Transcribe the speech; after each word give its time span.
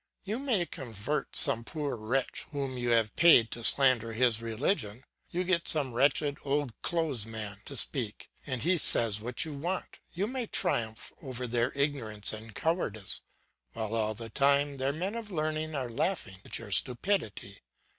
You 0.23 0.39
may 0.39 0.65
convert 0.65 1.35
some 1.35 1.63
poor 1.63 1.95
wretch 1.95 2.47
whom 2.49 2.75
you 2.75 2.89
have 2.89 3.15
paid 3.15 3.51
to 3.51 3.63
slander 3.63 4.13
his 4.13 4.41
religion; 4.41 5.03
you 5.29 5.43
get 5.43 5.67
some 5.67 5.93
wretched 5.93 6.39
old 6.43 6.73
clothes 6.81 7.27
man 7.27 7.61
to 7.65 7.75
speak, 7.75 8.31
and 8.47 8.63
he 8.63 8.79
says 8.79 9.21
what 9.21 9.45
you 9.45 9.53
want; 9.53 9.99
you 10.11 10.25
may 10.25 10.47
triumph 10.47 11.13
over 11.21 11.45
their 11.45 11.71
ignorance 11.75 12.33
and 12.33 12.55
cowardice, 12.55 13.21
while 13.73 13.93
all 13.93 14.15
the 14.15 14.31
time 14.31 14.77
their 14.77 14.91
men 14.91 15.13
of 15.13 15.29
learning 15.29 15.75
are 15.75 15.87
laughing 15.87 16.37
at 16.43 16.57
your 16.57 16.71
stupidity. 16.71 17.61